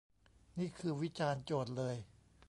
[0.57, 1.95] นี่คือวิจารณ์โจทย์เลย